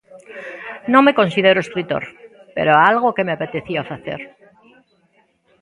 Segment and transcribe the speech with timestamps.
[0.91, 2.03] Non me considero escritor,
[2.55, 4.21] pero é algo que me apetecía facer.